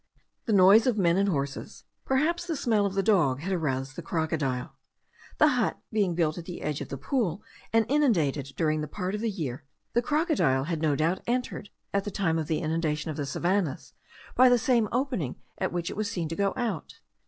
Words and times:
The 0.45 0.53
noise 0.53 0.87
of 0.87 0.97
men 0.97 1.15
and 1.17 1.29
horses, 1.29 1.83
perhaps 2.05 2.47
the 2.47 2.55
smell 2.55 2.87
of 2.87 2.95
the 2.95 3.03
dog, 3.03 3.41
had 3.41 3.53
aroused 3.53 3.95
the 3.95 4.01
crocodile. 4.01 4.75
The 5.37 5.49
hut 5.49 5.77
being 5.91 6.15
built 6.15 6.39
at 6.39 6.45
the 6.45 6.63
edge 6.63 6.81
of 6.81 6.89
the 6.89 6.97
pool, 6.97 7.43
and 7.71 7.85
inundated 7.87 8.51
during 8.57 8.81
part 8.87 9.13
of 9.13 9.21
the 9.21 9.29
year, 9.29 9.63
the 9.93 10.01
crocodile 10.01 10.63
had 10.63 10.81
no 10.81 10.95
doubt 10.95 11.21
entered, 11.27 11.69
at 11.93 12.03
the 12.03 12.09
time 12.09 12.39
of 12.39 12.47
the 12.47 12.61
inundation 12.61 13.11
of 13.11 13.17
the 13.17 13.27
savannahs, 13.27 13.93
by 14.35 14.49
the 14.49 14.57
same 14.57 14.89
opening 14.91 15.35
at 15.59 15.71
which 15.71 15.91
it 15.91 15.95
was 15.95 16.09
seen 16.09 16.27
to 16.29 16.35
go 16.35 16.53
out. 16.57 16.99